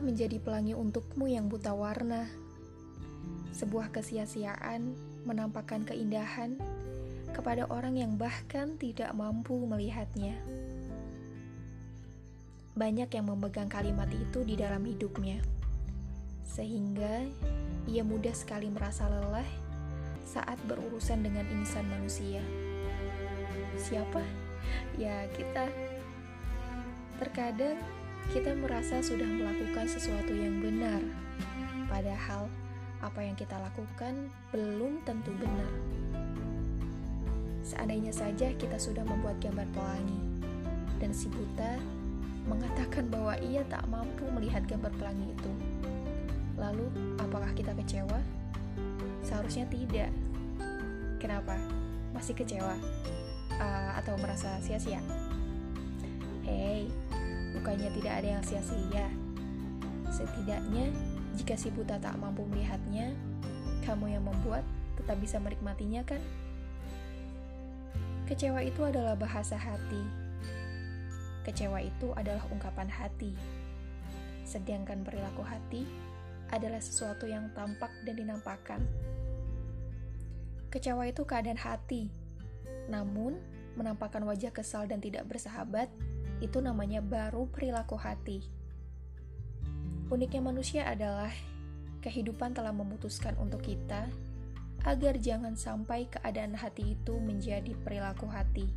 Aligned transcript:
menjadi 0.00 0.40
pelangi 0.40 0.72
untukmu 0.72 1.28
yang 1.28 1.48
buta 1.48 1.72
warna. 1.72 2.28
Sebuah 3.56 3.92
kesia-siaan 3.92 4.92
menampakkan 5.24 5.82
keindahan 5.88 6.60
kepada 7.32 7.68
orang 7.68 8.00
yang 8.00 8.16
bahkan 8.16 8.80
tidak 8.80 9.12
mampu 9.12 9.56
melihatnya. 9.68 10.36
Banyak 12.76 13.08
yang 13.08 13.26
memegang 13.28 13.72
kalimat 13.72 14.08
itu 14.12 14.44
di 14.44 14.56
dalam 14.56 14.84
hidupnya, 14.84 15.40
sehingga 16.44 17.24
ia 17.88 18.04
mudah 18.04 18.36
sekali 18.36 18.68
merasa 18.68 19.08
lelah 19.08 19.48
saat 20.28 20.60
berurusan 20.68 21.24
dengan 21.24 21.48
insan 21.52 21.88
manusia. 21.88 22.44
Siapa? 23.80 24.20
Ya, 25.00 25.24
kita. 25.32 25.68
Terkadang 27.16 27.80
kita 28.34 28.54
merasa 28.58 28.98
sudah 29.04 29.26
melakukan 29.26 29.86
sesuatu 29.86 30.34
yang 30.34 30.58
benar, 30.58 30.98
padahal 31.86 32.50
apa 33.04 33.20
yang 33.22 33.36
kita 33.38 33.54
lakukan 33.60 34.32
belum 34.50 35.04
tentu 35.06 35.30
benar. 35.38 35.70
Seandainya 37.66 38.14
saja 38.14 38.50
kita 38.54 38.78
sudah 38.78 39.02
membuat 39.02 39.38
gambar 39.42 39.66
pelangi, 39.74 40.20
dan 40.98 41.10
si 41.10 41.30
buta 41.30 41.78
mengatakan 42.46 43.10
bahwa 43.10 43.34
ia 43.42 43.66
tak 43.66 43.82
mampu 43.90 44.22
melihat 44.30 44.62
gambar 44.70 44.90
pelangi 44.98 45.34
itu. 45.34 45.52
Lalu, 46.56 46.86
apakah 47.18 47.50
kita 47.52 47.74
kecewa? 47.74 48.22
Seharusnya 49.26 49.66
tidak. 49.66 50.10
Kenapa? 51.18 51.58
Masih 52.14 52.38
kecewa? 52.38 52.78
Uh, 53.58 53.90
atau 53.98 54.14
merasa 54.16 54.56
sia-sia? 54.62 55.02
Hei, 56.46 56.86
bukannya 57.60 57.90
tidak 57.96 58.12
ada 58.22 58.28
yang 58.38 58.44
sia-sia. 58.44 59.06
Setidaknya 60.12 60.92
jika 61.36 61.56
si 61.56 61.68
buta 61.72 62.00
tak 62.00 62.16
mampu 62.16 62.44
melihatnya, 62.48 63.12
kamu 63.84 64.16
yang 64.16 64.24
membuat 64.24 64.64
tetap 64.96 65.20
bisa 65.20 65.36
menikmatinya 65.36 66.00
kan? 66.04 66.20
Kecewa 68.26 68.58
itu 68.64 68.82
adalah 68.82 69.14
bahasa 69.14 69.54
hati. 69.54 70.02
Kecewa 71.46 71.78
itu 71.78 72.10
adalah 72.18 72.42
ungkapan 72.50 72.90
hati. 72.90 73.30
Sedangkan 74.42 75.06
perilaku 75.06 75.46
hati 75.46 75.86
adalah 76.50 76.82
sesuatu 76.82 77.26
yang 77.30 77.54
tampak 77.54 77.90
dan 78.02 78.18
dinampakkan. 78.18 78.82
Kecewa 80.74 81.06
itu 81.06 81.22
keadaan 81.22 81.58
hati. 81.58 82.10
Namun, 82.90 83.38
menampakkan 83.78 84.24
wajah 84.26 84.50
kesal 84.50 84.90
dan 84.90 84.98
tidak 84.98 85.28
bersahabat 85.30 85.86
itu 86.40 86.58
namanya 86.60 87.00
baru 87.00 87.48
perilaku 87.48 87.96
hati. 87.96 88.44
Uniknya 90.06 90.42
manusia 90.44 90.86
adalah 90.86 91.32
kehidupan 92.04 92.54
telah 92.54 92.70
memutuskan 92.70 93.34
untuk 93.42 93.66
kita 93.66 94.06
agar 94.86 95.18
jangan 95.18 95.58
sampai 95.58 96.06
keadaan 96.06 96.54
hati 96.54 96.94
itu 96.94 97.18
menjadi 97.18 97.74
perilaku 97.82 98.30
hati. 98.30 98.70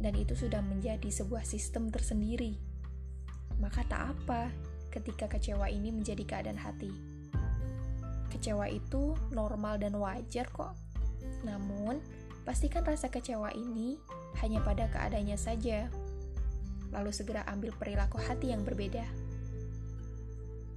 Dan 0.00 0.16
itu 0.16 0.32
sudah 0.32 0.64
menjadi 0.64 1.08
sebuah 1.12 1.44
sistem 1.44 1.92
tersendiri. 1.92 2.56
Maka 3.60 3.84
tak 3.84 4.16
apa 4.16 4.48
ketika 4.88 5.28
kecewa 5.28 5.68
ini 5.68 5.92
menjadi 5.92 6.24
keadaan 6.24 6.60
hati. 6.60 6.88
Kecewa 8.32 8.68
itu 8.72 9.12
normal 9.32 9.76
dan 9.76 9.96
wajar 10.00 10.48
kok. 10.48 10.72
Namun, 11.44 12.00
pastikan 12.46 12.86
rasa 12.86 13.10
kecewa 13.10 13.50
ini 13.58 13.98
hanya 14.38 14.62
pada 14.62 14.86
keadaannya 14.86 15.34
saja. 15.34 15.90
Lalu 16.94 17.10
segera 17.10 17.42
ambil 17.50 17.74
perilaku 17.74 18.22
hati 18.22 18.54
yang 18.54 18.62
berbeda. 18.62 19.02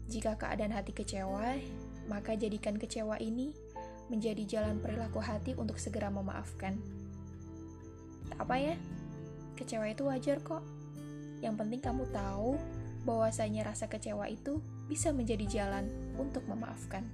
Jika 0.10 0.42
keadaan 0.42 0.74
hati 0.74 0.90
kecewa, 0.90 1.62
maka 2.10 2.34
jadikan 2.34 2.82
kecewa 2.82 3.22
ini 3.22 3.54
menjadi 4.10 4.42
jalan 4.58 4.82
perilaku 4.82 5.22
hati 5.22 5.54
untuk 5.54 5.78
segera 5.78 6.10
memaafkan. 6.10 6.82
Tak 8.34 8.50
apa 8.50 8.56
ya, 8.58 8.76
kecewa 9.54 9.86
itu 9.86 10.10
wajar 10.10 10.42
kok. 10.42 10.66
Yang 11.46 11.56
penting 11.62 11.82
kamu 11.86 12.10
tahu 12.10 12.58
bahwasanya 13.06 13.70
rasa 13.70 13.86
kecewa 13.86 14.26
itu 14.26 14.58
bisa 14.90 15.14
menjadi 15.14 15.46
jalan 15.46 15.86
untuk 16.18 16.42
memaafkan. 16.50 17.06